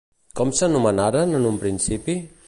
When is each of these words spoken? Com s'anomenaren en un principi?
Com 0.39 0.53
s'anomenaren 0.59 1.37
en 1.41 1.45
un 1.51 1.59
principi? 1.65 2.17